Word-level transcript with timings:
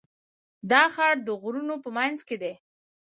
دا 0.71 0.83
ښار 0.95 1.15
د 1.27 1.29
غرونو 1.41 1.75
په 1.83 1.89
منځ 1.97 2.17
کې 2.27 2.35
دی. 2.43 2.53